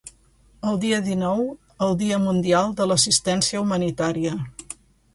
[0.71, 1.43] el dia dinou
[1.89, 4.39] el dia mundial de l'assistència humanitària